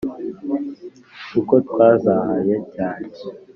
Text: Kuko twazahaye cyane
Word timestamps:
Kuko 1.31 1.53
twazahaye 1.67 2.55
cyane 2.75 3.07